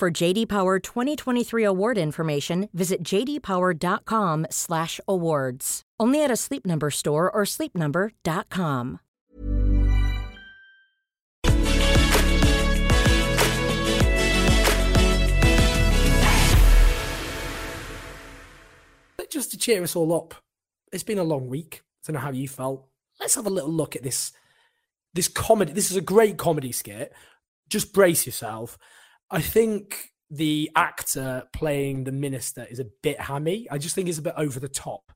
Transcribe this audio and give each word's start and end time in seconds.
For 0.00 0.10
JD 0.10 0.48
Power 0.48 0.78
2023 0.78 1.62
award 1.62 1.98
information, 1.98 2.70
visit 2.72 3.02
jdpower.com/awards. 3.02 5.82
Only 6.00 6.24
at 6.24 6.30
a 6.30 6.36
Sleep 6.36 6.64
Number 6.64 6.90
store 6.90 7.30
or 7.30 7.42
sleepnumber.com. 7.42 9.00
But 19.18 19.30
just 19.30 19.50
to 19.50 19.58
cheer 19.58 19.82
us 19.82 19.94
all 19.94 20.16
up, 20.16 20.34
it's 20.90 21.02
been 21.02 21.18
a 21.18 21.24
long 21.24 21.50
week. 21.50 21.82
I 21.82 21.84
don't 22.06 22.14
know 22.14 22.20
how 22.20 22.30
you 22.30 22.48
felt. 22.48 22.88
Let's 23.20 23.34
have 23.34 23.44
a 23.44 23.50
little 23.50 23.68
look 23.68 23.94
at 23.94 24.02
this. 24.02 24.32
This 25.12 25.28
comedy. 25.28 25.72
This 25.72 25.90
is 25.90 25.98
a 25.98 26.00
great 26.00 26.38
comedy 26.38 26.72
skit. 26.72 27.12
Just 27.68 27.92
brace 27.92 28.24
yourself. 28.24 28.78
I 29.30 29.40
think 29.40 30.10
the 30.30 30.70
actor 30.74 31.44
playing 31.52 32.04
the 32.04 32.12
minister 32.12 32.66
is 32.70 32.78
a 32.78 32.86
bit 33.02 33.20
hammy. 33.20 33.68
I 33.70 33.78
just 33.78 33.94
think 33.94 34.08
it's 34.08 34.18
a 34.18 34.22
bit 34.22 34.34
over 34.36 34.60
the 34.60 34.68
top. 34.68 35.12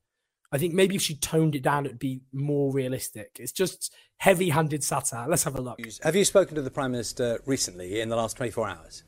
I 0.53 0.59
think 0.59 0.73
maybe 0.73 0.95
if 0.95 1.03
she 1.03 1.17
toned 1.17 1.56
it 1.56 1.62
down, 1.62 1.84
it'd 1.84 1.98
be 1.98 2.21
more 2.33 2.73
realistic. 2.73 3.39
It's 3.41 3.51
just 3.51 3.93
heavy-handed 4.19 4.84
satire. 4.84 5.29
Let's 5.29 5.43
have 5.45 5.56
a 5.56 5.61
look. 5.61 5.81
Have 6.03 6.15
you 6.15 6.25
spoken 6.25 6.55
to 6.55 6.62
the 6.62 6.71
Prime 6.71 6.93
Minister 6.93 7.41
recently 7.45 8.01
in 8.01 8.09
the 8.09 8.17
last 8.17 8.37
24 8.37 8.69
hours? 8.69 9.03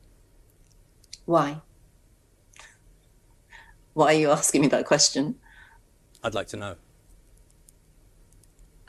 Why? 1.25 1.61
Why 3.93 4.13
are 4.13 4.17
you 4.17 4.31
asking 4.31 4.61
me 4.61 4.67
that 4.67 4.85
question? 4.85 5.35
I'd 6.23 6.33
like 6.33 6.47
to 6.47 6.57
know. 6.57 6.75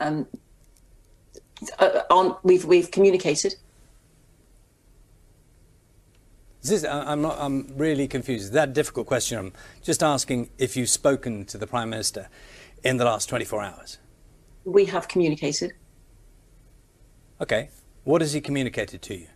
Um, 0.01 0.27
uh, 1.77 2.01
on 2.09 2.37
we've 2.43 2.65
we've 2.65 2.91
communicated. 2.91 3.55
This 6.61 6.83
I'm 6.83 7.21
not. 7.21 7.37
I'm 7.39 7.73
really 7.77 8.07
confused. 8.07 8.45
Is 8.45 8.51
that 8.51 8.69
a 8.69 8.71
difficult 8.71 9.07
question? 9.07 9.37
I'm 9.37 9.53
just 9.81 10.03
asking 10.03 10.49
if 10.57 10.75
you've 10.75 10.89
spoken 10.89 11.45
to 11.45 11.57
the 11.57 11.65
Prime 11.65 11.89
Minister 11.89 12.27
in 12.83 12.97
the 12.97 13.05
last 13.05 13.29
24 13.29 13.63
hours. 13.63 13.97
We 14.65 14.85
have 14.85 15.07
communicated. 15.07 15.73
Okay. 17.39 17.69
What 18.03 18.21
has 18.21 18.33
he 18.33 18.41
communicated 18.41 19.01
to 19.03 19.15
you? 19.15 19.27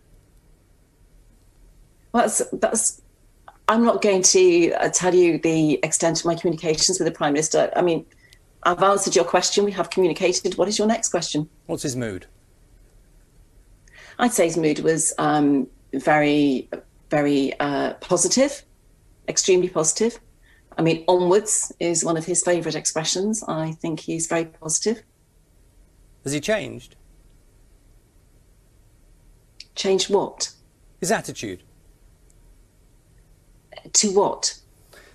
Well, 2.12 2.24
that's 2.24 2.42
that's. 2.52 3.00
I'm 3.68 3.82
not 3.82 4.02
going 4.02 4.20
to 4.20 4.72
uh, 4.72 4.90
tell 4.90 5.14
you 5.14 5.38
the 5.38 5.80
extent 5.82 6.20
of 6.20 6.26
my 6.26 6.34
communications 6.34 6.98
with 6.98 7.06
the 7.06 7.12
Prime 7.12 7.32
Minister. 7.32 7.72
I 7.74 7.80
mean, 7.80 8.04
I've 8.64 8.82
answered 8.82 9.16
your 9.16 9.24
question. 9.24 9.64
We 9.64 9.72
have 9.72 9.88
communicated. 9.88 10.58
What 10.58 10.68
is 10.68 10.78
your 10.78 10.86
next 10.86 11.08
question? 11.08 11.48
What's 11.64 11.82
his 11.82 11.96
mood? 11.96 12.26
I'd 14.18 14.34
say 14.34 14.44
his 14.44 14.58
mood 14.58 14.80
was 14.80 15.14
um, 15.16 15.66
very 15.94 16.68
very 17.14 17.52
uh, 17.60 17.94
positive, 18.00 18.64
extremely 19.28 19.68
positive. 19.68 20.18
I 20.76 20.82
mean, 20.82 21.04
onwards 21.06 21.72
is 21.78 22.04
one 22.04 22.16
of 22.16 22.24
his 22.24 22.42
favourite 22.42 22.74
expressions. 22.74 23.44
I 23.46 23.70
think 23.70 24.00
he's 24.00 24.26
very 24.26 24.46
positive. 24.46 25.04
Has 26.24 26.32
he 26.32 26.40
changed? 26.40 26.96
Changed 29.76 30.10
what? 30.10 30.50
His 30.98 31.12
attitude. 31.12 31.62
To 33.92 34.08
what? 34.12 34.58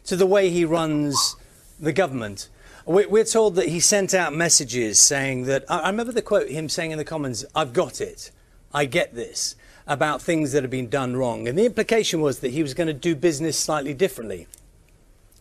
To 0.06 0.16
the 0.16 0.26
way 0.26 0.50
he 0.50 0.64
runs 0.64 1.36
the 1.81 1.92
government. 1.92 2.48
We're 2.86 3.26
told 3.26 3.56
that 3.56 3.68
he 3.68 3.81
sent 3.81 4.14
out 4.14 4.34
messages 4.34 5.00
saying 5.00 5.44
that. 5.48 5.66
I 5.70 5.90
remember 5.90 6.14
the 6.14 6.22
quote, 6.22 6.48
him 6.48 6.70
saying 6.70 6.92
in 6.92 6.98
the 6.98 7.04
Commons, 7.04 7.44
I've 7.54 7.74
got 7.74 8.00
it. 8.00 8.31
I 8.74 8.86
get 8.86 9.16
this 9.16 9.56
about 9.90 10.22
things 10.22 10.52
that 10.54 10.64
have 10.64 10.72
been 10.72 10.88
done 10.88 11.18
wrong. 11.18 11.48
And 11.48 11.58
the 11.58 11.66
implication 11.66 12.22
was 12.22 12.40
that 12.40 12.52
he 12.52 12.62
was 12.62 12.74
going 12.74 12.88
to 12.88 12.94
do 12.94 13.16
business 13.16 13.58
slightly 13.58 13.94
differently. 13.94 14.48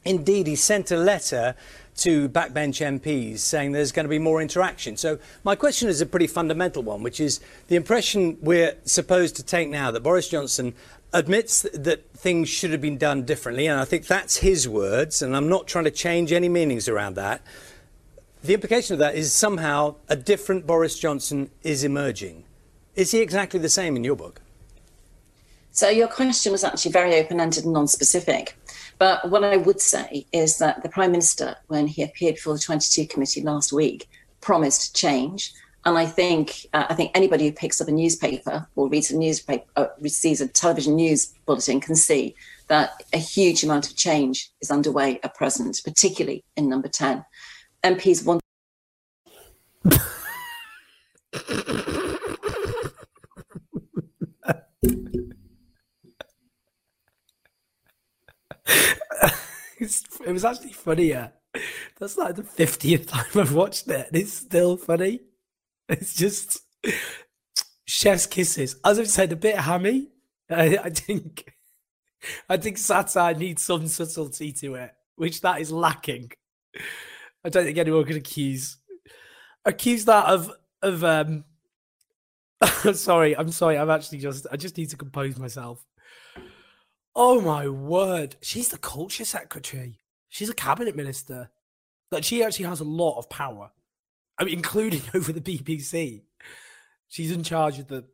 Indeed, 0.04 0.46
he 0.46 0.56
sent 0.56 0.90
a 0.90 0.96
letter 0.96 1.54
to 1.96 2.28
backbench 2.28 2.80
MPs 2.80 3.40
saying 3.40 3.72
there's 3.72 3.92
going 3.92 4.04
to 4.04 4.10
be 4.10 4.18
more 4.18 4.40
interaction. 4.40 4.96
So, 4.96 5.18
my 5.44 5.54
question 5.54 5.88
is 5.88 6.00
a 6.00 6.06
pretty 6.06 6.28
fundamental 6.28 6.82
one, 6.82 7.02
which 7.02 7.20
is 7.20 7.40
the 7.66 7.76
impression 7.76 8.38
we're 8.40 8.76
supposed 8.84 9.36
to 9.36 9.42
take 9.42 9.68
now 9.68 9.90
that 9.90 10.02
Boris 10.02 10.28
Johnson 10.28 10.74
admits 11.12 11.62
that 11.74 12.10
things 12.12 12.48
should 12.48 12.70
have 12.70 12.80
been 12.80 12.98
done 12.98 13.24
differently, 13.24 13.66
and 13.66 13.80
I 13.80 13.84
think 13.84 14.06
that's 14.06 14.38
his 14.38 14.68
words, 14.68 15.20
and 15.20 15.36
I'm 15.36 15.48
not 15.48 15.66
trying 15.66 15.84
to 15.84 15.90
change 15.90 16.32
any 16.32 16.48
meanings 16.48 16.88
around 16.88 17.14
that. 17.16 17.42
The 18.44 18.54
implication 18.54 18.94
of 18.94 19.00
that 19.00 19.14
is 19.14 19.32
somehow 19.32 19.96
a 20.08 20.16
different 20.16 20.66
Boris 20.66 20.98
Johnson 20.98 21.50
is 21.62 21.82
emerging. 21.82 22.44
Is 22.98 23.12
he 23.12 23.20
exactly 23.20 23.60
the 23.60 23.68
same 23.68 23.94
in 23.94 24.02
your 24.02 24.16
book? 24.16 24.40
So 25.70 25.88
your 25.88 26.08
question 26.08 26.50
was 26.50 26.64
actually 26.64 26.90
very 26.90 27.14
open-ended 27.14 27.62
and 27.62 27.72
non-specific. 27.72 28.58
But 28.98 29.30
what 29.30 29.44
I 29.44 29.56
would 29.56 29.80
say 29.80 30.26
is 30.32 30.58
that 30.58 30.82
the 30.82 30.88
Prime 30.88 31.12
Minister, 31.12 31.54
when 31.68 31.86
he 31.86 32.02
appeared 32.02 32.34
before 32.34 32.54
the 32.54 32.58
22 32.58 33.06
committee 33.06 33.40
last 33.40 33.72
week, 33.72 34.08
promised 34.40 34.96
change. 34.96 35.52
And 35.84 35.96
I 35.96 36.06
think 36.06 36.66
uh, 36.72 36.86
I 36.88 36.94
think 36.94 37.12
anybody 37.14 37.46
who 37.46 37.52
picks 37.52 37.80
up 37.80 37.86
a 37.86 37.92
newspaper 37.92 38.66
or 38.74 38.88
reads 38.88 39.12
a 39.12 39.16
newspaper, 39.16 39.64
uh, 39.76 39.86
receives 40.00 40.40
a 40.40 40.48
television 40.48 40.96
news 40.96 41.32
bulletin, 41.46 41.80
can 41.80 41.94
see 41.94 42.34
that 42.66 43.00
a 43.12 43.18
huge 43.18 43.62
amount 43.62 43.88
of 43.88 43.94
change 43.94 44.50
is 44.60 44.72
underway 44.72 45.20
at 45.22 45.36
present, 45.36 45.80
particularly 45.84 46.42
in 46.56 46.68
Number 46.68 46.88
10. 46.88 47.24
MPs 47.84 48.26
want. 48.26 48.42
it 59.80 60.32
was 60.32 60.44
actually 60.44 60.72
funnier. 60.72 61.32
That's 61.98 62.16
like 62.16 62.36
the 62.36 62.42
50th 62.42 63.08
time 63.08 63.24
I've 63.34 63.54
watched 63.54 63.88
it. 63.88 64.08
It's 64.12 64.32
still 64.32 64.76
funny. 64.76 65.20
It's 65.88 66.14
just 66.14 66.60
chef's 67.86 68.26
kisses. 68.26 68.76
As 68.84 68.98
I've 68.98 69.08
said, 69.08 69.32
a 69.32 69.36
bit 69.36 69.56
hammy. 69.56 70.08
I, 70.50 70.78
I 70.84 70.90
think 70.90 71.52
I 72.48 72.56
think 72.56 72.78
satire 72.78 73.34
needs 73.34 73.62
some 73.62 73.86
subtlety 73.86 74.52
to 74.52 74.74
it, 74.74 74.92
which 75.16 75.40
that 75.42 75.60
is 75.60 75.70
lacking. 75.70 76.30
I 77.44 77.48
don't 77.48 77.64
think 77.64 77.78
anyone 77.78 78.04
could 78.04 78.16
accuse 78.16 78.78
accuse 79.64 80.04
that 80.06 80.26
of 80.26 80.50
of 80.82 81.04
um 81.04 81.44
sorry, 82.92 83.36
I'm 83.36 83.50
sorry, 83.52 83.78
I'm 83.78 83.90
actually 83.90 84.18
just 84.18 84.46
I 84.50 84.56
just 84.56 84.76
need 84.76 84.90
to 84.90 84.96
compose 84.96 85.38
myself. 85.38 85.84
Oh 87.20 87.40
my 87.40 87.66
word. 87.66 88.36
She's 88.40 88.68
the 88.68 88.78
culture 88.78 89.24
secretary. 89.24 89.98
She's 90.28 90.48
a 90.48 90.54
cabinet 90.54 90.94
minister. 90.94 91.50
Like 92.12 92.22
she 92.22 92.44
actually 92.44 92.66
has 92.66 92.78
a 92.78 92.84
lot 92.84 93.18
of 93.18 93.28
power. 93.28 93.72
I 94.38 94.44
mean, 94.44 94.54
including 94.54 95.02
over 95.14 95.32
the 95.32 95.40
BBC. 95.40 96.22
She's 97.08 97.32
in 97.32 97.42
charge 97.42 97.80
of 97.80 97.88
the 97.88 98.04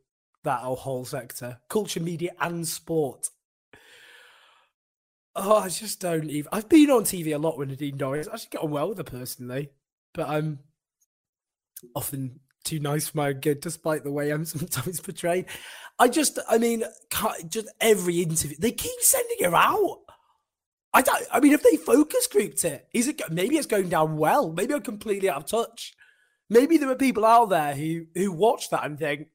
that 0.43 0.61
whole 0.61 1.05
sector. 1.05 1.59
Culture, 1.69 2.01
media, 2.01 2.33
and 2.41 2.67
sport. 2.67 3.29
Oh, 5.37 5.59
I 5.59 5.69
just 5.69 6.01
don't 6.01 6.31
even 6.31 6.49
I've 6.51 6.71
been 6.71 6.91
on 6.91 7.03
TV 7.03 7.35
a 7.35 7.39
lot 7.39 7.59
with 7.59 7.69
Nadine 7.69 7.99
Dorries. 7.99 8.27
I 8.27 8.33
actually 8.33 8.49
get 8.53 8.63
on 8.63 8.71
well 8.71 8.89
with 8.89 8.97
her 8.97 9.05
personally. 9.05 9.69
But 10.15 10.31
I'm 10.31 10.61
often 11.95 12.41
too 12.65 12.81
nice 12.81 13.09
for 13.09 13.19
my 13.19 13.29
own 13.29 13.41
good, 13.41 13.61
despite 13.61 14.05
the 14.05 14.11
way 14.11 14.31
I'm 14.31 14.45
sometimes 14.45 15.01
portrayed. 15.01 15.47
I 15.99 16.09
just, 16.09 16.39
I 16.49 16.59
mean, 16.59 16.85
just 17.49 17.69
every 17.81 18.23
interview, 18.23 18.57
they 18.59 18.73
keep 18.73 19.01
sending 19.01 19.39
her 19.43 19.55
out. 19.55 20.01
I 20.93 21.03
don't, 21.03 21.25
I 21.33 21.41
mean, 21.41 21.53
if 21.53 21.63
they 21.63 21.77
focus 21.77 22.27
grouped 22.27 22.65
it, 22.65 22.87
is 22.93 23.09
it, 23.09 23.21
maybe 23.31 23.57
it's 23.57 23.67
going 23.67 23.89
down 23.89 24.17
well. 24.17 24.53
Maybe 24.53 24.75
I'm 24.75 24.83
completely 24.83 25.29
out 25.29 25.39
of 25.39 25.47
touch. 25.47 25.95
Maybe 26.51 26.77
there 26.77 26.91
are 26.91 26.97
people 26.97 27.25
out 27.25 27.47
there 27.47 27.75
who, 27.75 28.07
who 28.15 28.33
watch 28.33 28.71
that 28.71 28.85
and 28.85 28.99
think, 28.99 29.29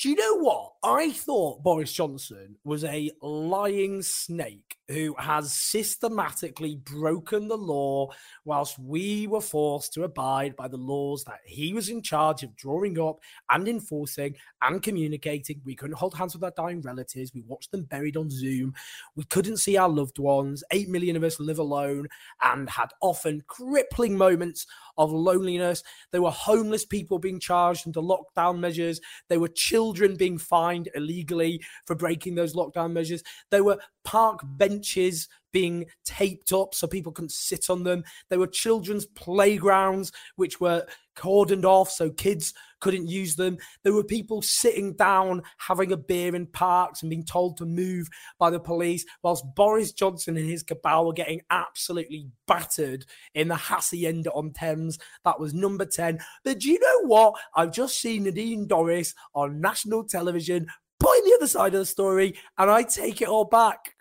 do 0.00 0.10
you 0.10 0.16
know 0.16 0.38
what? 0.38 0.72
I 0.84 1.12
thought 1.12 1.62
Boris 1.62 1.94
Johnson 1.94 2.56
was 2.62 2.84
a 2.84 3.10
lying 3.22 4.02
snake 4.02 4.76
who 4.88 5.14
has 5.18 5.54
systematically 5.54 6.76
broken 6.76 7.48
the 7.48 7.56
law 7.56 8.10
whilst 8.44 8.78
we 8.78 9.26
were 9.26 9.40
forced 9.40 9.94
to 9.94 10.04
abide 10.04 10.54
by 10.56 10.68
the 10.68 10.76
laws 10.76 11.24
that 11.24 11.40
he 11.46 11.72
was 11.72 11.88
in 11.88 12.02
charge 12.02 12.42
of 12.42 12.54
drawing 12.54 13.00
up 13.00 13.18
and 13.48 13.66
enforcing 13.66 14.36
and 14.60 14.82
communicating. 14.82 15.62
We 15.64 15.74
couldn't 15.74 15.96
hold 15.96 16.14
hands 16.14 16.34
with 16.34 16.44
our 16.44 16.52
dying 16.54 16.82
relatives. 16.82 17.32
We 17.32 17.44
watched 17.46 17.70
them 17.70 17.84
buried 17.84 18.18
on 18.18 18.28
Zoom. 18.28 18.74
We 19.16 19.24
couldn't 19.24 19.56
see 19.56 19.78
our 19.78 19.88
loved 19.88 20.18
ones. 20.18 20.62
Eight 20.70 20.90
million 20.90 21.16
of 21.16 21.24
us 21.24 21.40
live 21.40 21.60
alone 21.60 22.08
and 22.42 22.68
had 22.68 22.90
often 23.00 23.42
crippling 23.46 24.18
moments 24.18 24.66
of 24.98 25.10
loneliness. 25.10 25.82
There 26.10 26.22
were 26.22 26.30
homeless 26.30 26.84
people 26.84 27.18
being 27.18 27.40
charged 27.40 27.86
under 27.86 28.00
lockdown 28.00 28.58
measures. 28.58 29.00
There 29.30 29.40
were 29.40 29.48
children 29.48 30.16
being 30.16 30.36
fined 30.36 30.73
illegally 30.94 31.60
for 31.86 31.94
breaking 31.94 32.34
those 32.34 32.54
lockdown 32.54 32.92
measures. 32.92 33.22
There 33.50 33.64
were 33.64 33.78
park 34.04 34.40
benches 34.44 35.28
being 35.54 35.86
taped 36.04 36.52
up 36.52 36.74
so 36.74 36.86
people 36.86 37.12
couldn't 37.12 37.30
sit 37.30 37.70
on 37.70 37.84
them. 37.84 38.02
There 38.28 38.40
were 38.40 38.48
children's 38.48 39.06
playgrounds 39.06 40.10
which 40.34 40.60
were 40.60 40.84
cordoned 41.16 41.64
off 41.64 41.92
so 41.92 42.10
kids 42.10 42.52
couldn't 42.80 43.06
use 43.06 43.36
them. 43.36 43.56
There 43.84 43.92
were 43.92 44.02
people 44.02 44.42
sitting 44.42 44.94
down 44.94 45.42
having 45.58 45.92
a 45.92 45.96
beer 45.96 46.34
in 46.34 46.48
parks 46.48 47.02
and 47.02 47.08
being 47.08 47.24
told 47.24 47.56
to 47.58 47.66
move 47.66 48.08
by 48.38 48.50
the 48.50 48.58
police, 48.58 49.06
whilst 49.22 49.44
Boris 49.54 49.92
Johnson 49.92 50.36
and 50.36 50.50
his 50.50 50.64
cabal 50.64 51.06
were 51.06 51.12
getting 51.12 51.40
absolutely 51.50 52.26
battered 52.48 53.06
in 53.34 53.46
the 53.46 53.54
Hacienda 53.54 54.32
on 54.32 54.52
Thames. 54.52 54.98
That 55.24 55.38
was 55.38 55.54
number 55.54 55.86
10. 55.86 56.18
But 56.42 56.58
do 56.58 56.68
you 56.68 56.80
know 56.80 57.06
what? 57.06 57.34
I've 57.54 57.72
just 57.72 58.00
seen 58.00 58.24
Nadine 58.24 58.66
Dorries 58.66 59.14
on 59.34 59.60
national 59.60 60.02
television 60.04 60.66
putting 60.98 61.24
the 61.24 61.36
other 61.36 61.46
side 61.46 61.74
of 61.74 61.80
the 61.80 61.86
story, 61.86 62.34
and 62.58 62.70
I 62.70 62.82
take 62.82 63.22
it 63.22 63.28
all 63.28 63.44
back. 63.44 63.93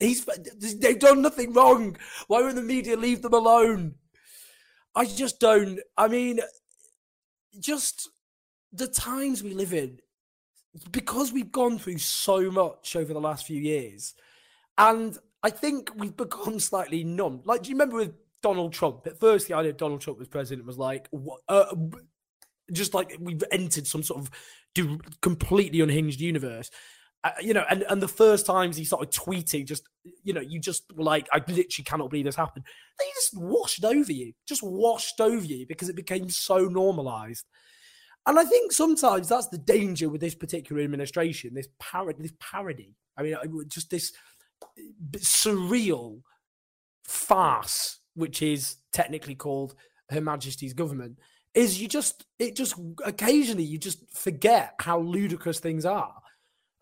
He's 0.00 0.24
they've 0.78 0.98
done 0.98 1.20
nothing 1.20 1.52
wrong. 1.52 1.96
Why 2.26 2.42
would 2.42 2.56
the 2.56 2.62
media 2.62 2.96
leave 2.96 3.20
them 3.20 3.34
alone? 3.34 3.96
I 4.94 5.04
just 5.04 5.38
don't. 5.38 5.78
I 5.96 6.08
mean, 6.08 6.40
just 7.58 8.08
the 8.72 8.88
times 8.88 9.42
we 9.42 9.52
live 9.52 9.74
in, 9.74 9.98
because 10.90 11.32
we've 11.32 11.52
gone 11.52 11.78
through 11.78 11.98
so 11.98 12.50
much 12.50 12.96
over 12.96 13.12
the 13.12 13.20
last 13.20 13.46
few 13.46 13.60
years, 13.60 14.14
and 14.78 15.18
I 15.42 15.50
think 15.50 15.90
we've 15.94 16.16
become 16.16 16.58
slightly 16.60 17.04
numb. 17.04 17.42
Like, 17.44 17.62
do 17.62 17.68
you 17.68 17.74
remember 17.74 17.96
with 17.96 18.14
Donald 18.42 18.72
Trump? 18.72 19.06
At 19.06 19.20
first, 19.20 19.48
the 19.48 19.54
idea 19.54 19.72
of 19.72 19.76
Donald 19.76 20.00
Trump 20.00 20.18
was 20.18 20.28
president 20.28 20.66
was 20.66 20.78
like, 20.78 21.08
uh, 21.48 21.74
just 22.72 22.94
like 22.94 23.16
we've 23.20 23.44
entered 23.52 23.86
some 23.86 24.02
sort 24.02 24.20
of 24.20 24.30
completely 25.20 25.80
unhinged 25.80 26.20
universe. 26.20 26.70
Uh, 27.22 27.30
you 27.40 27.52
know, 27.52 27.64
and, 27.68 27.82
and 27.90 28.02
the 28.02 28.08
first 28.08 28.46
times 28.46 28.76
he 28.78 28.84
started 28.84 29.10
tweeting, 29.10 29.66
just, 29.66 29.82
you 30.24 30.32
know, 30.32 30.40
you 30.40 30.58
just 30.58 30.84
were 30.96 31.04
like, 31.04 31.28
I 31.32 31.38
literally 31.38 31.84
cannot 31.84 32.08
believe 32.08 32.24
this 32.24 32.34
happened. 32.34 32.64
They 32.98 33.04
just 33.14 33.36
washed 33.36 33.84
over 33.84 34.10
you, 34.10 34.32
just 34.48 34.62
washed 34.62 35.20
over 35.20 35.44
you 35.44 35.66
because 35.66 35.90
it 35.90 35.96
became 35.96 36.30
so 36.30 36.60
normalized. 36.60 37.44
And 38.26 38.38
I 38.38 38.44
think 38.44 38.72
sometimes 38.72 39.28
that's 39.28 39.48
the 39.48 39.58
danger 39.58 40.08
with 40.08 40.22
this 40.22 40.34
particular 40.34 40.82
administration, 40.82 41.52
this 41.52 41.68
this 42.18 42.32
parody. 42.38 42.94
I 43.18 43.22
mean, 43.22 43.36
just 43.68 43.90
this 43.90 44.12
surreal 45.16 46.22
farce, 47.04 47.98
which 48.14 48.40
is 48.40 48.76
technically 48.92 49.34
called 49.34 49.74
Her 50.10 50.20
Majesty's 50.20 50.72
government, 50.72 51.18
is 51.52 51.80
you 51.82 51.88
just, 51.88 52.24
it 52.38 52.56
just 52.56 52.76
occasionally 53.04 53.64
you 53.64 53.76
just 53.76 54.10
forget 54.16 54.74
how 54.78 55.00
ludicrous 55.00 55.60
things 55.60 55.84
are. 55.84 56.14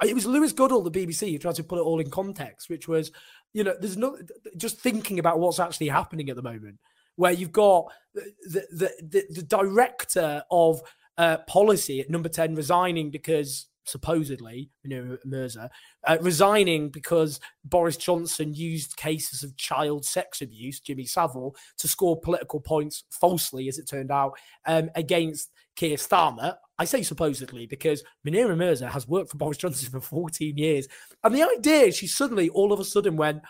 It 0.05 0.15
was 0.15 0.27
Lewis 0.27 0.53
Goodall, 0.53 0.83
the 0.83 0.91
BBC, 0.91 1.33
who 1.33 1.39
tried 1.39 1.57
to 1.57 1.65
put 1.65 1.79
it 1.79 1.83
all 1.83 2.01
in 2.01 2.11
context, 2.11 2.69
which 2.69 2.87
was, 2.87 3.11
you 3.53 3.65
know, 3.65 3.75
there's 3.81 3.97
no 3.97 4.17
just 4.57 4.81
thinking 4.81 5.19
about 5.19 5.41
what's 5.41 5.59
actually 5.59 5.89
happening 5.89 6.31
at 6.31 6.37
the 6.37 6.43
moment, 6.43 6.79
where 7.17 7.33
you've 7.33 7.53
got 7.53 7.87
the 8.15 8.33
the 8.71 8.91
the, 9.03 9.25
the 9.31 9.43
director 9.43 10.43
of 10.51 10.81
uh, 11.17 11.39
policy 11.49 12.01
at 12.01 12.11
Number 12.11 12.29
Ten 12.29 12.55
resigning 12.55 13.11
because 13.11 13.67
supposedly, 13.89 14.71
you 14.85 14.91
know, 14.91 15.19
Mirza, 15.25 15.71
uh, 16.07 16.19
resigning 16.21 16.91
because 16.91 17.41
Boris 17.65 17.97
Johnson 17.97 18.55
used 18.55 18.97
cases 18.97 19.43
of 19.43 19.57
child 19.57 20.05
sex 20.05 20.43
abuse, 20.43 20.79
Jimmy 20.79 21.07
Savile, 21.07 21.57
to 21.79 21.89
score 21.89 22.21
political 22.21 22.61
points 22.61 23.05
falsely, 23.11 23.69
as 23.69 23.79
it 23.79 23.89
turned 23.89 24.11
out, 24.11 24.39
um, 24.67 24.91
against 24.95 25.51
Keir 25.75 25.97
Starmer. 25.97 26.57
I 26.79 26.85
say 26.85 27.03
supposedly 27.03 27.67
because 27.67 28.05
Munira 28.27 28.57
Mirza 28.57 28.89
has 28.89 29.09
worked 29.09 29.31
for 29.31 29.37
Boris 29.37 29.59
Johnson 29.59 29.91
for 30.01 30.01
14 30.01 30.57
years. 30.57 30.89
And 31.25 31.35
the 31.35 31.43
idea 31.43 31.93
she 31.93 32.07
suddenly, 32.07 32.49
all 32.51 32.73
of 32.73 32.81
a 32.81 32.85
sudden, 32.85 33.17
went, 33.17 33.43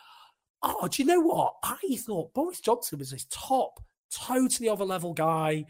Oh, 0.63 0.89
do 0.89 1.03
you 1.03 1.07
know 1.07 1.21
what? 1.21 1.55
I 1.63 1.79
thought 1.99 2.35
Boris 2.35 2.61
Johnson 2.61 2.99
was 2.99 3.11
this 3.11 3.27
top, 3.31 3.81
totally 4.11 4.69
other 4.69 4.85
level 4.85 5.15
guy. 5.15 5.65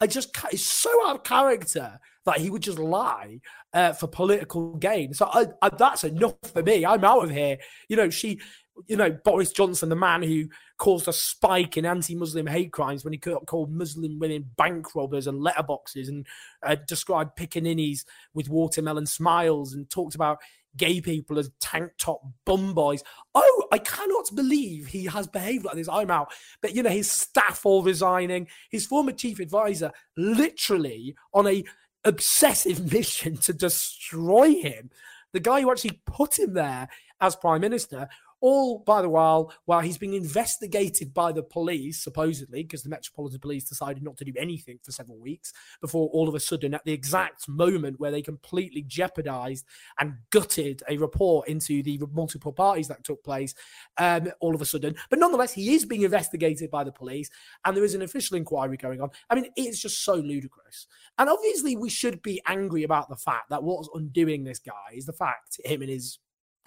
I 0.00 0.06
just, 0.06 0.34
it's 0.50 0.62
so 0.62 0.90
out 1.06 1.16
of 1.16 1.24
character 1.24 2.00
that 2.24 2.38
he 2.38 2.48
would 2.48 2.62
just 2.62 2.78
lie 2.78 3.40
uh, 3.74 3.92
for 3.92 4.06
political 4.06 4.76
gain. 4.76 5.12
So 5.12 5.28
I, 5.30 5.46
I, 5.60 5.68
that's 5.68 6.04
enough 6.04 6.36
for 6.52 6.62
me. 6.62 6.86
I'm 6.86 7.04
out 7.04 7.24
of 7.24 7.30
here. 7.30 7.58
You 7.90 7.96
know, 7.96 8.08
she, 8.08 8.40
you 8.86 8.96
know, 8.96 9.10
Boris 9.10 9.52
Johnson, 9.52 9.90
the 9.90 9.96
man 9.96 10.22
who 10.22 10.46
caused 10.80 11.06
a 11.06 11.12
spike 11.12 11.76
in 11.76 11.84
anti-Muslim 11.84 12.46
hate 12.46 12.72
crimes 12.72 13.04
when 13.04 13.12
he 13.12 13.18
called 13.18 13.70
Muslim 13.70 14.18
women 14.18 14.50
bank 14.56 14.94
robbers 14.94 15.26
and 15.26 15.38
letterboxes 15.38 16.08
and 16.08 16.26
uh, 16.62 16.74
described 16.86 17.36
pickaninnies 17.36 18.06
with 18.32 18.48
watermelon 18.48 19.04
smiles 19.04 19.74
and 19.74 19.90
talked 19.90 20.14
about 20.14 20.38
gay 20.78 20.98
people 20.98 21.38
as 21.38 21.50
tank 21.60 21.92
top 21.98 22.22
bum 22.46 22.72
boys. 22.72 23.04
Oh, 23.34 23.64
I 23.70 23.76
cannot 23.76 24.34
believe 24.34 24.86
he 24.86 25.04
has 25.04 25.26
behaved 25.26 25.66
like 25.66 25.74
this. 25.74 25.88
I'm 25.88 26.10
out. 26.10 26.32
But 26.62 26.74
you 26.74 26.82
know, 26.82 26.88
his 26.88 27.12
staff 27.12 27.66
all 27.66 27.82
resigning, 27.82 28.48
his 28.70 28.86
former 28.86 29.12
chief 29.12 29.38
advisor 29.38 29.92
literally 30.16 31.14
on 31.34 31.46
a 31.46 31.62
obsessive 32.04 32.90
mission 32.92 33.36
to 33.36 33.52
destroy 33.52 34.54
him. 34.54 34.88
The 35.34 35.40
guy 35.40 35.60
who 35.60 35.70
actually 35.70 36.00
put 36.06 36.38
him 36.38 36.54
there 36.54 36.88
as 37.20 37.36
prime 37.36 37.60
minister 37.60 38.08
all 38.40 38.78
by 38.80 39.02
the 39.02 39.08
while, 39.08 39.52
while 39.66 39.80
he's 39.80 39.98
being 39.98 40.14
investigated 40.14 41.12
by 41.12 41.32
the 41.32 41.42
police, 41.42 42.02
supposedly, 42.02 42.62
because 42.62 42.82
the 42.82 42.88
Metropolitan 42.88 43.38
Police 43.38 43.64
decided 43.64 44.02
not 44.02 44.16
to 44.18 44.24
do 44.24 44.32
anything 44.38 44.78
for 44.82 44.92
several 44.92 45.18
weeks 45.18 45.52
before 45.80 46.08
all 46.08 46.28
of 46.28 46.34
a 46.34 46.40
sudden, 46.40 46.74
at 46.74 46.84
the 46.84 46.92
exact 46.92 47.48
moment 47.48 48.00
where 48.00 48.10
they 48.10 48.22
completely 48.22 48.82
jeopardized 48.82 49.66
and 49.98 50.14
gutted 50.30 50.82
a 50.88 50.96
report 50.96 51.48
into 51.48 51.82
the 51.82 52.00
multiple 52.12 52.52
parties 52.52 52.88
that 52.88 53.04
took 53.04 53.22
place, 53.22 53.54
um, 53.98 54.28
all 54.40 54.54
of 54.54 54.62
a 54.62 54.66
sudden. 54.66 54.94
But 55.08 55.18
nonetheless, 55.18 55.52
he 55.52 55.74
is 55.74 55.84
being 55.84 56.02
investigated 56.02 56.70
by 56.70 56.84
the 56.84 56.92
police 56.92 57.30
and 57.64 57.76
there 57.76 57.84
is 57.84 57.94
an 57.94 58.02
official 58.02 58.36
inquiry 58.36 58.76
going 58.76 59.00
on. 59.00 59.10
I 59.28 59.34
mean, 59.34 59.46
it's 59.56 59.80
just 59.80 60.04
so 60.04 60.14
ludicrous. 60.14 60.86
And 61.18 61.28
obviously, 61.28 61.76
we 61.76 61.90
should 61.90 62.22
be 62.22 62.40
angry 62.46 62.84
about 62.84 63.08
the 63.08 63.16
fact 63.16 63.50
that 63.50 63.62
what's 63.62 63.88
undoing 63.94 64.44
this 64.44 64.58
guy 64.58 64.94
is 64.94 65.06
the 65.06 65.12
fact 65.12 65.60
him 65.64 65.82
and 65.82 65.90
his 65.90 66.18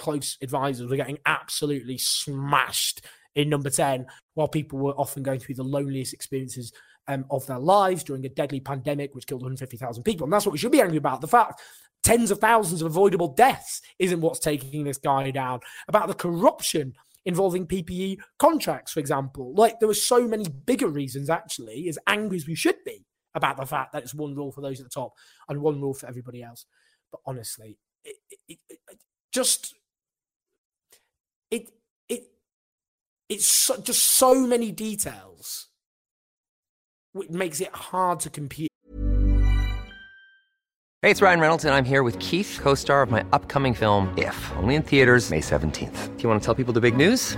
close 0.03 0.37
advisors 0.41 0.89
were 0.89 0.97
getting 0.97 1.17
absolutely 1.25 1.97
smashed 1.97 3.05
in 3.35 3.49
number 3.49 3.69
10, 3.69 4.05
while 4.33 4.49
people 4.49 4.77
were 4.77 4.91
often 4.93 5.23
going 5.23 5.39
through 5.39 5.55
the 5.55 5.63
loneliest 5.63 6.13
experiences 6.13 6.73
um, 7.07 7.25
of 7.31 7.47
their 7.47 7.57
lives 7.57 8.03
during 8.03 8.25
a 8.25 8.29
deadly 8.29 8.59
pandemic 8.59 9.15
which 9.15 9.25
killed 9.25 9.41
150,000 9.41 10.03
people. 10.03 10.25
And 10.25 10.33
that's 10.33 10.45
what 10.45 10.51
we 10.51 10.57
should 10.57 10.73
be 10.73 10.81
angry 10.81 10.97
about. 10.97 11.21
The 11.21 11.27
fact 11.27 11.61
tens 12.03 12.31
of 12.31 12.39
thousands 12.39 12.81
of 12.81 12.87
avoidable 12.87 13.29
deaths 13.29 13.81
isn't 13.97 14.19
what's 14.19 14.39
taking 14.39 14.83
this 14.83 14.97
guy 14.97 15.31
down. 15.31 15.61
About 15.87 16.09
the 16.09 16.13
corruption 16.13 16.93
involving 17.25 17.65
PPE 17.65 18.17
contracts, 18.39 18.91
for 18.91 18.99
example. 18.99 19.53
Like 19.55 19.79
there 19.79 19.87
were 19.87 19.93
so 19.93 20.27
many 20.27 20.45
bigger 20.65 20.89
reasons, 20.89 21.29
actually, 21.29 21.87
as 21.87 21.97
angry 22.07 22.37
as 22.37 22.47
we 22.47 22.55
should 22.55 22.83
be 22.85 23.05
about 23.35 23.55
the 23.55 23.65
fact 23.65 23.93
that 23.93 24.03
it's 24.03 24.13
one 24.13 24.35
rule 24.35 24.51
for 24.51 24.59
those 24.59 24.81
at 24.81 24.85
the 24.85 24.89
top 24.89 25.13
and 25.47 25.61
one 25.61 25.79
rule 25.79 25.93
for 25.93 26.07
everybody 26.07 26.43
else. 26.43 26.65
But 27.09 27.21
honestly, 27.25 27.77
it, 28.03 28.17
it, 28.49 28.59
it, 28.69 28.99
just 29.31 29.73
it 31.53 31.69
it 32.09 32.23
it's 33.29 33.45
so, 33.45 33.79
just 33.79 34.03
so 34.03 34.47
many 34.47 34.71
details 34.71 35.67
which 37.13 37.29
makes 37.29 37.61
it 37.61 37.69
hard 37.73 38.19
to 38.21 38.29
compute. 38.29 38.69
Hey 41.01 41.11
it's 41.11 41.21
ryan 41.21 41.39
reynolds 41.39 41.65
and 41.65 41.75
i'm 41.75 41.85
here 41.85 42.01
with 42.01 42.17
keith 42.19 42.59
co-star 42.61 43.01
of 43.01 43.11
my 43.11 43.25
upcoming 43.33 43.73
film 43.73 44.13
if 44.17 44.37
only 44.55 44.75
in 44.75 44.83
theaters 44.83 45.29
may 45.29 45.41
17th 45.41 46.15
do 46.15 46.23
you 46.23 46.29
want 46.29 46.41
to 46.41 46.45
tell 46.45 46.55
people 46.55 46.73
the 46.73 46.79
big 46.79 46.95
news 46.95 47.37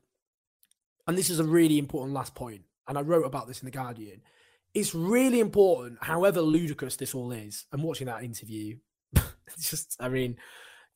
and 1.07 1.17
this 1.17 1.29
is 1.29 1.39
a 1.39 1.43
really 1.43 1.77
important 1.77 2.13
last 2.13 2.35
point, 2.35 2.61
and 2.87 2.97
I 2.97 3.01
wrote 3.01 3.25
about 3.25 3.47
this 3.47 3.61
in 3.61 3.65
The 3.65 3.71
Guardian. 3.71 4.21
It's 4.73 4.95
really 4.95 5.39
important, 5.39 5.99
however 6.01 6.41
ludicrous 6.41 6.95
this 6.95 7.13
all 7.13 7.31
is. 7.31 7.65
I'm 7.71 7.83
watching 7.83 8.07
that 8.07 8.23
interview. 8.23 8.77
it's 9.15 9.69
just, 9.69 9.97
I 9.99 10.07
mean, 10.07 10.37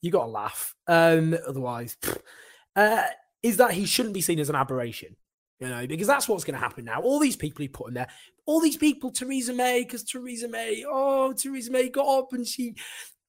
you 0.02 0.12
got 0.12 0.26
to 0.26 0.32
laugh. 0.32 0.76
Um, 0.88 1.38
otherwise, 1.46 1.98
uh, 2.76 3.04
is 3.44 3.58
that 3.58 3.74
he 3.74 3.86
shouldn't 3.86 4.14
be 4.14 4.22
seen 4.22 4.40
as 4.40 4.50
an 4.50 4.56
aberration 4.56 5.16
you 5.60 5.70
know, 5.70 5.88
because 5.88 6.08
that's 6.08 6.28
what's 6.28 6.44
going 6.44 6.56
to 6.56 6.60
happen 6.60 6.86
now. 6.86 7.02
All 7.02 7.20
these 7.20 7.36
people 7.36 7.62
he 7.62 7.68
put 7.68 7.88
in 7.88 7.94
there, 7.94 8.10
all 8.46 8.60
these 8.60 8.78
people, 8.78 9.12
Theresa 9.12 9.54
May, 9.54 9.84
because 9.84 10.04
Theresa 10.04 10.48
May, 10.48 10.84
oh, 10.88 11.34
Theresa 11.34 11.72
May 11.72 11.90
got 11.90 12.08
up 12.08 12.34
and 12.34 12.46
she, 12.46 12.76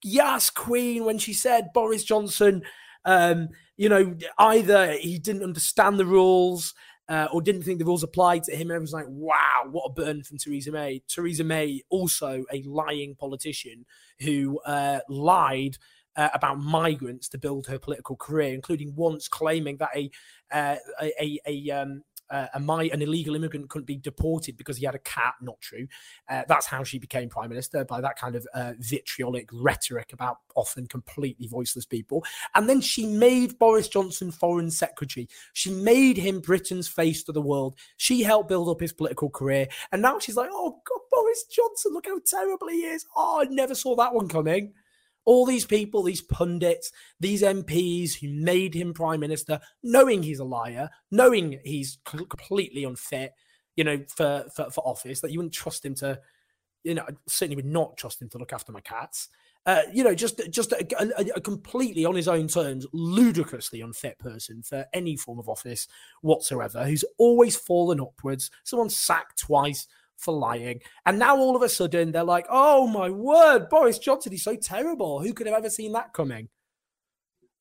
yes, 0.03 0.51
Queen, 0.51 1.05
when 1.05 1.19
she 1.19 1.33
said 1.33 1.73
Boris 1.73 2.05
Johnson, 2.05 2.63
um, 3.07 3.49
you 3.77 3.89
know, 3.89 4.15
either 4.39 4.93
he 4.93 5.19
didn't 5.19 5.45
understand 5.45 5.99
the 5.99 6.05
rules 6.07 6.75
uh, 7.09 7.29
or 7.33 7.41
didn't 7.41 7.63
think 7.63 7.79
the 7.79 7.85
rules 7.85 8.03
applied 8.03 8.43
to 8.45 8.57
him. 8.57 8.71
Everyone's 8.71 8.93
like, 8.93 9.07
wow, 9.09 9.65
what 9.71 9.87
a 9.87 9.93
burn 9.93 10.23
from 10.25 10.39
Theresa 10.39 10.73
May. 10.73 11.03
Theresa 11.09 11.45
May, 11.45 11.83
also 11.89 12.45
a 12.53 12.63
lying 12.63 13.15
politician 13.15 13.87
who 14.21 14.59
uh, 14.67 15.01
lied 15.09 15.77
uh, 16.17 16.31
about 16.35 16.59
migrants 16.59 17.29
to 17.29 17.39
build 17.39 17.67
her 17.69 17.79
political 17.79 18.17
career, 18.17 18.53
including 18.55 18.95
once 18.97 19.29
claiming 19.29 19.77
that 19.77 19.91
a 19.95 20.11
uh, 20.51 20.77
a, 21.01 21.13
a, 21.21 21.41
a 21.47 21.71
um, 21.71 22.03
uh, 22.31 22.47
a 22.55 22.61
my 22.61 22.85
an 22.93 23.03
illegal 23.03 23.35
immigrant 23.35 23.69
couldn't 23.69 23.87
be 23.87 23.97
deported 23.97 24.57
because 24.57 24.77
he 24.77 24.87
had 24.87 24.95
a 24.95 25.01
cat. 25.01 25.35
Not 25.41 25.61
true. 25.61 25.87
Uh, 26.29 26.43
that's 26.49 26.67
how 26.67 26.85
she 26.85 26.99
became 26.99 27.29
prime 27.29 27.49
minister 27.49 27.85
by 27.85 28.01
that 28.01 28.19
kind 28.19 28.35
of 28.35 28.47
uh, 28.55 28.73
vitriolic 28.79 29.49
rhetoric 29.53 30.13
about 30.13 30.39
often 30.55 30.87
completely 30.87 31.47
voiceless 31.47 31.87
people. 31.87 32.25
And 32.55 32.69
then 32.69 32.81
she 32.81 33.07
made 33.07 33.59
Boris 33.59 33.89
Johnson 33.89 34.31
foreign 34.31 34.71
secretary. 34.71 35.29
She 35.53 35.71
made 35.71 36.17
him 36.17 36.41
Britain's 36.41 36.89
face 36.89 37.23
to 37.25 37.33
the 37.33 37.43
world. 37.43 37.77
She 37.97 38.23
helped 38.23 38.49
build 38.49 38.69
up 38.69 38.81
his 38.81 38.93
political 38.93 39.31
career, 39.31 39.69
and 39.93 40.03
now 40.03 40.19
she's 40.19 40.37
like, 40.37 40.51
"Oh 40.53 40.81
God, 40.89 41.01
Boris 41.11 41.45
Johnson, 41.45 41.93
look 41.93 42.07
how 42.07 42.21
terrible 42.25 42.69
he 42.69 42.85
is." 42.85 43.07
Oh, 43.17 43.41
I 43.41 43.45
never 43.45 43.75
saw 43.75 43.95
that 43.97 44.15
one 44.15 44.29
coming 44.29 44.73
all 45.27 45.45
these 45.45 45.67
people, 45.67 46.03
these 46.03 46.23
pundits, 46.23 46.91
these 47.21 47.43
MPs 47.43 48.15
who 48.15 48.29
made 48.29 48.73
him 48.73 48.95
prime 48.95 49.21
minister, 49.21 49.61
knowing 49.83 50.23
he's 50.23 50.39
a 50.39 50.45
liar, 50.45 50.89
knowing 51.11 51.61
he's 51.65 51.99
completely 52.05 52.85
unfit, 52.85 53.33
you 53.75 53.85
know, 53.85 54.03
for, 54.09 54.47
for, 54.55 54.71
for 54.71 54.87
office, 54.87 55.21
that 55.21 55.33
you 55.33 55.41
wouldn't 55.41 55.53
trust 55.53 55.85
him 55.85 55.95
to, 55.97 56.19
you 56.85 56.95
know, 56.95 57.05
certainly 57.29 57.57
would 57.57 57.67
not 57.67 57.97
trust 57.97 58.23
him 58.23 58.29
to 58.31 58.39
look 58.39 58.53
after 58.53 58.73
my 58.73 58.81
cats. 58.81 59.29
Uh, 59.67 59.83
you 59.93 60.05
know, 60.05 60.15
just 60.15 60.41
just 60.51 60.71
a, 60.71 60.87
a, 61.01 61.27
a, 61.35 61.41
completely 61.41 62.05
on 62.05 62.15
his 62.15 62.29
own 62.29 62.47
terms, 62.47 62.87
ludicrously 62.93 63.81
unfit 63.81 64.17
person 64.21 64.63
for 64.63 64.87
any 64.93 65.17
form 65.17 65.41
of 65.41 65.49
office 65.49 65.89
whatsoever, 66.21 66.85
who's 66.85 67.05
always 67.19 67.57
fallen 67.57 68.01
upwards. 68.01 68.49
Someone 68.63 68.89
sacked 68.89 69.41
twice, 69.41 69.89
for 70.17 70.35
lying. 70.35 70.81
And 71.05 71.19
now 71.19 71.37
all 71.37 71.57
of 71.57 71.63
a 71.63 71.69
sudden 71.69 72.13
they're 72.13 72.25
like, 72.25 72.47
oh 72.51 72.87
my 72.87 73.11
word, 73.11 73.69
Boris 73.69 73.99
Johnson, 73.99 74.33
he's 74.33 74.45
so 74.45 74.57
terrible. 74.57 75.21
Who 75.21 75.33
could 75.33 75.47
have 75.47 75.57
ever 75.57 75.71
seen 75.71 75.93
that 75.93 76.13
coming? 76.13 76.49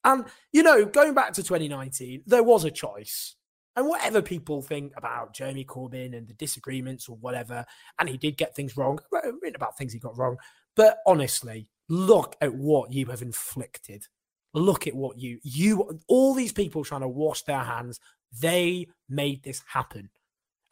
And, 0.04 0.26
you 0.54 0.64
know, 0.64 0.86
going 0.86 1.14
back 1.14 1.34
to 1.34 1.44
2019, 1.44 2.24
there 2.28 2.44
was 2.44 2.64
a 2.64 2.72
choice. 2.72 3.36
And 3.76 3.88
whatever 3.88 4.22
people 4.22 4.62
think 4.62 4.94
about 4.96 5.34
Jeremy 5.34 5.66
Corbyn 5.66 6.16
and 6.16 6.28
the 6.28 6.34
disagreements 6.36 7.10
or 7.10 7.18
whatever, 7.18 7.66
and 8.00 8.08
he 8.08 8.18
did 8.18 8.38
get 8.38 8.56
things 8.56 8.78
wrong, 8.78 9.00
written 9.12 9.56
about 9.56 9.78
things 9.78 9.92
he 9.92 10.00
got 10.00 10.18
wrong. 10.18 10.38
But 10.76 11.00
honestly, 11.06 11.68
look 11.90 12.38
at 12.40 12.54
what 12.54 12.94
you 12.94 13.08
have 13.08 13.22
inflicted. 13.22 14.08
Look 14.54 14.88
at 14.88 14.96
what 14.96 15.20
you, 15.20 15.40
you, 15.44 16.00
all 16.08 16.34
these 16.34 16.54
people 16.54 16.86
trying 16.86 17.02
to 17.02 17.10
wash 17.10 17.42
their 17.42 17.60
hands, 17.60 18.00
they 18.40 18.88
made 19.10 19.44
this 19.44 19.62
happen. 19.68 20.10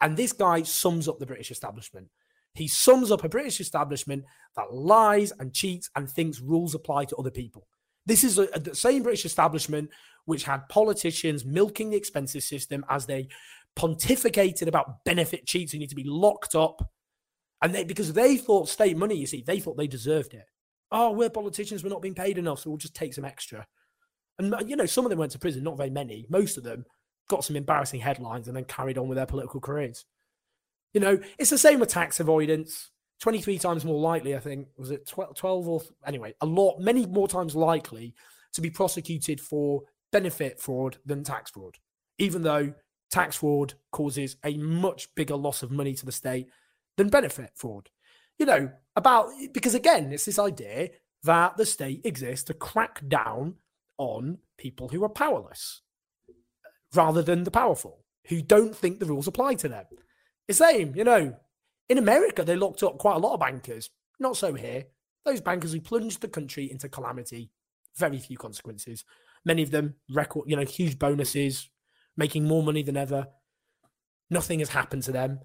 And 0.00 0.16
this 0.16 0.32
guy 0.32 0.62
sums 0.62 1.08
up 1.08 1.18
the 1.18 1.26
British 1.26 1.50
establishment. 1.50 2.08
He 2.54 2.68
sums 2.68 3.10
up 3.10 3.24
a 3.24 3.28
British 3.28 3.60
establishment 3.60 4.24
that 4.56 4.72
lies 4.72 5.32
and 5.38 5.52
cheats 5.52 5.90
and 5.96 6.08
thinks 6.08 6.40
rules 6.40 6.74
apply 6.74 7.06
to 7.06 7.16
other 7.16 7.30
people. 7.30 7.66
This 8.06 8.22
is 8.22 8.38
a, 8.38 8.46
the 8.46 8.74
same 8.74 9.02
British 9.02 9.24
establishment 9.24 9.90
which 10.26 10.44
had 10.44 10.68
politicians 10.68 11.44
milking 11.44 11.90
the 11.90 11.96
expenses 11.96 12.44
system 12.48 12.84
as 12.88 13.06
they 13.06 13.28
pontificated 13.76 14.68
about 14.68 15.04
benefit 15.04 15.46
cheats 15.46 15.72
who 15.72 15.78
need 15.78 15.88
to 15.88 15.96
be 15.96 16.04
locked 16.04 16.54
up. 16.54 16.90
And 17.62 17.74
they, 17.74 17.84
because 17.84 18.12
they 18.12 18.36
thought 18.36 18.68
state 18.68 18.96
money, 18.96 19.16
you 19.16 19.26
see, 19.26 19.42
they 19.44 19.58
thought 19.58 19.76
they 19.76 19.86
deserved 19.86 20.34
it. 20.34 20.46
Oh, 20.92 21.12
we're 21.12 21.30
politicians, 21.30 21.82
we're 21.82 21.90
not 21.90 22.02
being 22.02 22.14
paid 22.14 22.38
enough, 22.38 22.60
so 22.60 22.70
we'll 22.70 22.76
just 22.76 22.94
take 22.94 23.14
some 23.14 23.24
extra. 23.24 23.66
And, 24.38 24.54
you 24.68 24.76
know, 24.76 24.86
some 24.86 25.04
of 25.04 25.10
them 25.10 25.18
went 25.18 25.32
to 25.32 25.38
prison, 25.38 25.64
not 25.64 25.76
very 25.76 25.90
many. 25.90 26.26
Most 26.28 26.56
of 26.56 26.64
them 26.64 26.84
got 27.28 27.44
some 27.44 27.56
embarrassing 27.56 28.00
headlines 28.00 28.48
and 28.48 28.56
then 28.56 28.64
carried 28.64 28.98
on 28.98 29.08
with 29.08 29.16
their 29.16 29.26
political 29.26 29.60
careers. 29.60 30.04
You 30.92 31.00
know, 31.00 31.18
it's 31.38 31.50
the 31.50 31.58
same 31.58 31.80
with 31.80 31.88
tax 31.88 32.20
avoidance. 32.20 32.90
23 33.20 33.58
times 33.58 33.84
more 33.84 34.00
likely, 34.00 34.36
I 34.36 34.40
think, 34.40 34.68
was 34.76 34.90
it 34.90 35.06
12, 35.06 35.34
12 35.34 35.68
or 35.68 35.82
anyway, 36.06 36.34
a 36.40 36.46
lot, 36.46 36.80
many 36.80 37.06
more 37.06 37.28
times 37.28 37.54
likely 37.54 38.14
to 38.52 38.60
be 38.60 38.70
prosecuted 38.70 39.40
for 39.40 39.82
benefit 40.12 40.60
fraud 40.60 40.98
than 41.06 41.24
tax 41.24 41.50
fraud, 41.50 41.76
even 42.18 42.42
though 42.42 42.72
tax 43.10 43.36
fraud 43.36 43.74
causes 43.92 44.36
a 44.44 44.56
much 44.56 45.12
bigger 45.14 45.36
loss 45.36 45.62
of 45.62 45.70
money 45.70 45.94
to 45.94 46.06
the 46.06 46.12
state 46.12 46.48
than 46.96 47.08
benefit 47.08 47.50
fraud. 47.54 47.88
You 48.38 48.46
know, 48.46 48.70
about 48.96 49.30
because 49.52 49.74
again, 49.74 50.12
it's 50.12 50.24
this 50.24 50.38
idea 50.38 50.90
that 51.22 51.56
the 51.56 51.66
state 51.66 52.02
exists 52.04 52.44
to 52.44 52.54
crack 52.54 53.00
down 53.08 53.54
on 53.98 54.38
people 54.58 54.88
who 54.88 55.02
are 55.04 55.08
powerless 55.08 55.80
rather 56.94 57.22
than 57.22 57.44
the 57.44 57.50
powerful 57.50 58.04
who 58.28 58.40
don't 58.40 58.74
think 58.74 58.98
the 58.98 59.06
rules 59.06 59.26
apply 59.26 59.54
to 59.54 59.68
them. 59.68 59.84
The 60.48 60.54
same, 60.54 60.94
you 60.96 61.04
know, 61.04 61.36
in 61.88 61.98
America, 61.98 62.44
they 62.44 62.56
locked 62.56 62.82
up 62.82 62.98
quite 62.98 63.16
a 63.16 63.18
lot 63.18 63.34
of 63.34 63.40
bankers. 63.40 63.90
Not 64.18 64.36
so 64.36 64.54
here. 64.54 64.84
Those 65.24 65.40
bankers 65.40 65.72
who 65.72 65.80
plunged 65.80 66.20
the 66.20 66.28
country 66.28 66.70
into 66.70 66.88
calamity, 66.88 67.50
very 67.96 68.18
few 68.18 68.36
consequences. 68.36 69.04
Many 69.44 69.62
of 69.62 69.70
them 69.70 69.94
record, 70.10 70.44
you 70.48 70.56
know, 70.56 70.64
huge 70.64 70.98
bonuses, 70.98 71.68
making 72.16 72.44
more 72.44 72.62
money 72.62 72.82
than 72.82 72.96
ever. 72.96 73.28
Nothing 74.30 74.60
has 74.60 74.70
happened 74.70 75.02
to 75.04 75.12
them. 75.12 75.40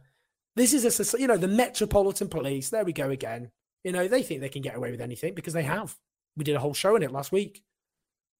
This 0.55 0.73
is 0.73 1.13
a, 1.13 1.19
you 1.19 1.27
know, 1.27 1.37
the 1.37 1.47
Metropolitan 1.47 2.27
Police. 2.27 2.69
There 2.69 2.83
we 2.83 2.93
go 2.93 3.09
again. 3.09 3.51
You 3.83 3.91
know, 3.91 4.07
they 4.07 4.23
think 4.23 4.41
they 4.41 4.49
can 4.49 4.61
get 4.61 4.75
away 4.75 4.91
with 4.91 5.01
anything 5.01 5.33
because 5.33 5.53
they 5.53 5.63
have. 5.63 5.95
We 6.35 6.43
did 6.43 6.55
a 6.55 6.59
whole 6.59 6.73
show 6.73 6.95
on 6.95 7.03
it 7.03 7.11
last 7.11 7.31
week. 7.31 7.63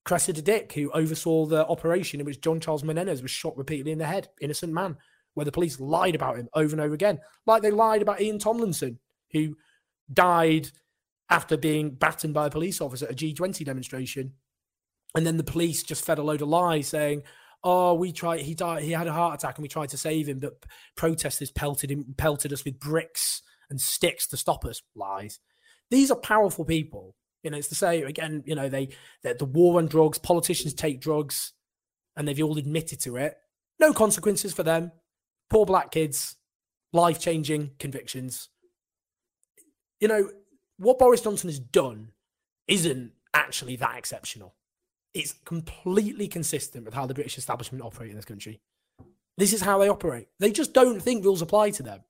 Cressida 0.10 0.42
Dick, 0.42 0.74
who 0.74 0.90
oversaw 0.90 1.46
the 1.46 1.68
operation 1.68 2.20
in 2.20 2.26
which 2.26 2.42
John 2.42 2.60
Charles 2.60 2.82
Menezes 2.82 3.22
was 3.22 3.30
shot 3.30 3.56
repeatedly 3.56 3.92
in 3.92 4.00
the 4.00 4.08
head, 4.08 4.28
innocent 4.42 4.74
man, 4.74 4.98
where 5.36 5.46
the 5.46 5.52
police 5.52 5.80
lied 5.80 6.16
about 6.16 6.38
him 6.38 6.50
over 6.56 6.74
and 6.74 6.82
over 6.82 6.96
again, 6.96 7.20
like 7.46 7.62
they 7.62 7.70
lied 7.70 8.02
about 8.02 8.20
Ian 8.20 8.40
Tomlinson, 8.40 8.98
who 9.34 9.56
died 10.12 10.72
after 11.30 11.58
being 11.58 11.92
battened 11.92 12.34
by 12.34 12.48
a 12.48 12.50
police 12.50 12.82
officer 12.82 13.06
at 13.06 13.12
a 13.12 13.16
G20 13.16 13.64
demonstration. 13.64 14.34
And 15.14 15.28
then 15.28 15.38
the 15.38 15.44
police 15.44 15.84
just 15.84 16.04
fed 16.04 16.18
a 16.18 16.24
load 16.24 16.42
of 16.42 16.48
lies 16.48 16.88
saying, 16.88 17.22
oh, 17.64 17.94
we 17.94 18.12
tried, 18.12 18.40
he 18.40 18.56
died, 18.56 18.82
he 18.82 18.94
had 18.94 19.06
a 19.06 19.14
heart 19.14 19.36
attack 19.36 19.60
and 19.60 19.62
we 19.62 19.70
tried 19.70 19.90
to 19.90 19.98
save 19.98 20.28
him, 20.28 20.40
but 20.40 20.66
protesters 20.98 21.52
pelted 21.52 21.92
him, 21.92 22.16
pelted 22.18 22.52
us 22.52 22.66
with 22.66 22.80
bricks 22.80 23.44
and 23.70 23.80
sticks 23.80 24.26
to 24.30 24.38
stop 24.38 24.66
us. 24.66 24.82
Lies. 24.96 25.40
These 25.92 26.10
are 26.10 26.18
powerful 26.18 26.66
people 26.66 27.14
you 27.44 27.52
know, 27.52 27.58
it's 27.58 27.68
the 27.68 27.76
same 27.76 28.06
again. 28.06 28.44
You 28.46 28.56
know, 28.56 28.70
they 28.70 28.90
the 29.24 29.46
war 29.46 29.80
on 29.80 29.88
drugs. 29.88 30.18
Politicians 30.18 30.74
take 30.74 31.00
drugs, 31.00 31.54
and 32.16 32.28
they've 32.28 32.42
all 32.42 32.58
admitted 32.58 33.00
to 33.02 33.18
it. 33.18 33.36
No 33.80 33.94
consequences 33.94 34.54
for 34.54 34.64
them. 34.64 34.92
Poor 35.50 35.66
black 35.66 35.92
kids, 35.92 36.36
life 36.92 37.20
changing 37.20 37.72
convictions. 37.80 38.50
You 40.00 40.08
know 40.08 40.30
what 40.78 41.00
Boris 41.00 41.22
Johnson 41.22 41.50
has 41.50 41.60
done 41.60 42.12
isn't 42.68 43.12
actually 43.34 43.76
that 43.78 43.98
exceptional. 43.98 44.56
It's 45.14 45.34
completely 45.46 46.28
consistent 46.28 46.86
with 46.86 46.94
how 46.94 47.06
the 47.06 47.14
British 47.14 47.38
establishment 47.38 47.84
operate 47.84 48.12
in 48.12 48.16
this 48.16 48.26
country. 48.26 48.62
This 49.38 49.54
is 49.54 49.62
how 49.62 49.80
they 49.80 49.90
operate. 49.90 50.28
They 50.40 50.52
just 50.52 50.74
don't 50.74 51.02
think 51.02 51.24
rules 51.24 51.42
apply 51.42 51.72
to 51.72 51.84
them. 51.84 52.02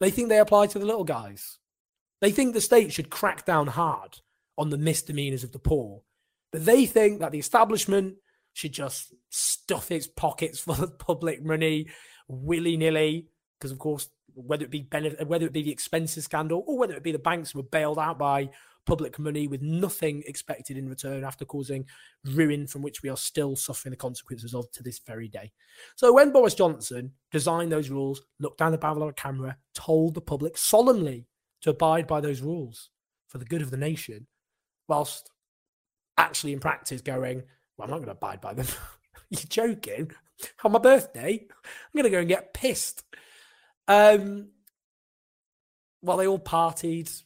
They 0.00 0.10
think 0.10 0.28
they 0.28 0.38
apply 0.38 0.68
to 0.68 0.78
the 0.78 0.86
little 0.86 1.04
guys. 1.04 1.58
They 2.20 2.30
think 2.30 2.54
the 2.54 2.60
state 2.60 2.92
should 2.92 3.10
crack 3.10 3.44
down 3.44 3.68
hard 3.68 4.20
on 4.58 4.70
the 4.70 4.78
misdemeanors 4.78 5.44
of 5.44 5.52
the 5.52 5.58
poor. 5.58 6.02
But 6.52 6.66
they 6.66 6.84
think 6.84 7.20
that 7.20 7.32
the 7.32 7.38
establishment 7.38 8.16
should 8.52 8.72
just 8.72 9.14
stuff 9.30 9.90
its 9.90 10.06
pockets 10.06 10.58
full 10.60 10.82
of 10.82 10.98
public 10.98 11.42
money 11.42 11.86
willy 12.28 12.76
nilly, 12.76 13.28
because 13.58 13.72
of 13.72 13.78
course, 13.78 14.08
whether 14.34 14.64
it 14.64 14.70
be 14.70 14.82
benefit, 14.82 15.26
whether 15.26 15.46
it 15.46 15.52
be 15.52 15.62
the 15.62 15.72
expenses 15.72 16.24
scandal 16.24 16.62
or 16.66 16.78
whether 16.78 16.94
it 16.94 17.02
be 17.02 17.12
the 17.12 17.18
banks 17.18 17.54
were 17.54 17.62
bailed 17.62 17.98
out 17.98 18.18
by 18.18 18.50
public 18.86 19.18
money 19.18 19.46
with 19.46 19.60
nothing 19.60 20.22
expected 20.26 20.78
in 20.78 20.88
return 20.88 21.22
after 21.22 21.44
causing 21.44 21.84
ruin 22.24 22.66
from 22.66 22.80
which 22.80 23.02
we 23.02 23.10
are 23.10 23.16
still 23.18 23.54
suffering 23.54 23.90
the 23.90 23.96
consequences 23.96 24.54
of 24.54 24.70
to 24.72 24.82
this 24.82 24.98
very 25.06 25.28
day. 25.28 25.52
So 25.96 26.12
when 26.12 26.32
Boris 26.32 26.54
Johnson 26.54 27.12
designed 27.30 27.70
those 27.70 27.90
rules, 27.90 28.22
looked 28.40 28.58
down 28.58 28.72
the 28.72 28.78
barrel 28.78 29.02
of 29.02 29.10
a 29.10 29.12
camera, 29.12 29.58
told 29.74 30.14
the 30.14 30.22
public 30.22 30.56
solemnly 30.56 31.26
to 31.62 31.70
abide 31.70 32.06
by 32.06 32.20
those 32.20 32.40
rules 32.40 32.90
for 33.26 33.38
the 33.38 33.44
good 33.44 33.60
of 33.60 33.70
the 33.70 33.76
nation, 33.76 34.26
whilst 34.88 35.30
actually 36.16 36.52
in 36.52 36.60
practice 36.60 37.00
going, 37.00 37.42
well, 37.76 37.84
I'm 37.84 37.90
not 37.90 37.98
going 37.98 38.06
to 38.06 38.12
abide 38.12 38.40
by 38.40 38.54
them. 38.54 38.66
You're 39.30 39.42
joking. 39.48 40.10
On 40.64 40.72
my 40.72 40.78
birthday, 40.78 41.46
I'm 41.64 41.92
going 41.94 42.04
to 42.04 42.10
go 42.10 42.20
and 42.20 42.28
get 42.28 42.54
pissed. 42.54 43.04
Um, 43.86 44.48
well, 46.02 46.16
they 46.16 46.26
all 46.26 46.38
partied. 46.38 47.22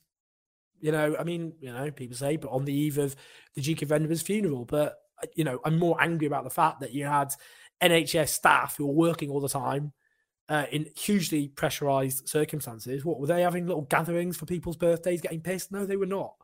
You 0.81 0.92
know, 0.92 1.16
I 1.19 1.25
mean, 1.25 1.54
you 1.61 1.73
know, 1.73 1.90
people 1.90 2.16
say, 2.16 2.37
but 2.37 2.50
on 2.50 2.64
the 2.64 2.75
eve 2.75 2.99
of 2.99 3.14
the 3.54 3.61
Duke 3.61 3.83
of 3.83 3.92
Edinburgh's 3.92 4.23
funeral. 4.23 4.64
But, 4.64 4.99
uh, 5.23 5.26
you 5.35 5.45
know, 5.45 5.61
I'm 5.64 5.78
more 5.78 6.00
angry 6.00 6.26
about 6.26 6.45
the 6.45 6.50
fact 6.50 6.81
that 6.81 6.92
you 6.92 7.04
had 7.04 7.33
NHS 7.83 8.28
staff 8.28 8.76
who 8.76 8.87
were 8.87 8.92
working 8.92 9.31
all 9.31 9.40
the 9.40 9.49
time 9.49 9.92
uh, 10.49 10.66
in 10.73 10.88
hugely 10.97 11.49
pressurized 11.49 12.28
circumstances. 12.28 13.04
What 13.04 13.21
were 13.21 13.26
they 13.26 13.42
having 13.42 13.66
little 13.66 13.83
gatherings 13.83 14.37
for 14.37 14.47
people's 14.47 14.76
birthdays, 14.76 15.21
getting 15.21 15.40
pissed? 15.40 15.71
No, 15.71 15.87
they 15.87 15.97
were 15.97 16.07
not. 16.07 16.35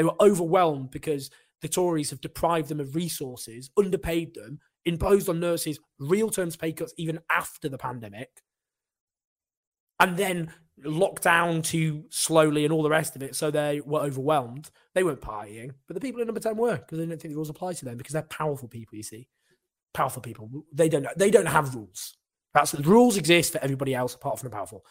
They 0.00 0.04
were 0.04 0.14
overwhelmed 0.18 0.92
because 0.92 1.28
the 1.60 1.68
Tories 1.68 2.08
have 2.08 2.22
deprived 2.22 2.68
them 2.70 2.80
of 2.80 2.94
resources, 2.94 3.68
underpaid 3.76 4.32
them, 4.34 4.58
imposed 4.86 5.28
on 5.28 5.40
nurses 5.40 5.78
real 5.98 6.30
terms 6.30 6.56
pay 6.56 6.72
cuts 6.72 6.94
even 6.96 7.20
after 7.30 7.68
the 7.68 7.76
pandemic, 7.76 8.30
and 9.98 10.16
then 10.16 10.54
locked 10.82 11.24
down 11.24 11.60
too 11.60 12.04
slowly 12.08 12.64
and 12.64 12.72
all 12.72 12.82
the 12.82 12.88
rest 12.88 13.14
of 13.14 13.22
it. 13.22 13.36
So 13.36 13.50
they 13.50 13.82
were 13.84 14.00
overwhelmed. 14.00 14.70
They 14.94 15.04
weren't 15.04 15.20
partying, 15.20 15.72
but 15.86 15.92
the 15.92 16.00
people 16.00 16.22
in 16.22 16.26
number 16.26 16.40
10 16.40 16.56
were 16.56 16.78
because 16.78 16.96
they 16.96 17.04
didn't 17.04 17.20
think 17.20 17.32
the 17.32 17.36
rules 17.36 17.50
apply 17.50 17.74
to 17.74 17.84
them 17.84 17.98
because 17.98 18.14
they're 18.14 18.22
powerful 18.22 18.68
people, 18.68 18.96
you 18.96 19.02
see. 19.02 19.28
Powerful 19.92 20.22
people. 20.22 20.48
They 20.72 20.88
don't 20.88 21.08
they 21.14 21.30
don't 21.30 21.44
have 21.44 21.74
rules. 21.74 22.16
That's 22.54 22.74
rules 22.74 23.18
exist 23.18 23.52
for 23.52 23.62
everybody 23.62 23.94
else 23.94 24.14
apart 24.14 24.38
from 24.38 24.48
the 24.48 24.56
powerful. 24.56 24.82